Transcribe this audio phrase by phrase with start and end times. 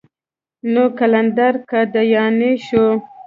[0.71, 2.85] نو قلندر قادياني شو.